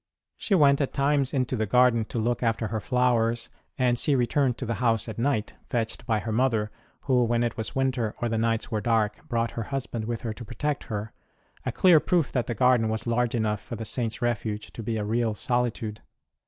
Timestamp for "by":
6.07-6.17